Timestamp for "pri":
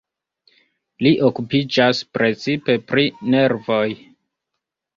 2.89-3.07